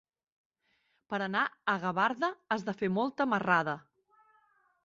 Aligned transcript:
Per 1.13 1.19
anar 1.25 1.43
a 1.43 1.77
Gavarda 1.85 2.31
has 2.57 2.67
de 2.71 2.75
fer 2.81 2.91
molta 2.97 3.29
marrada. 3.35 3.81